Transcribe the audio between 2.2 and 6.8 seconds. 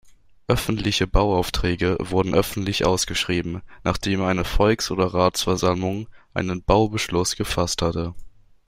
öffentlich ausgeschrieben, nachdem eine Volks- oder Ratsversammlung einen